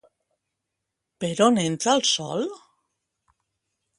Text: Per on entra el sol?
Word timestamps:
Per 1.25 1.29
on 1.49 1.59
entra 1.65 1.95
el 1.99 2.03
sol? 2.13 2.49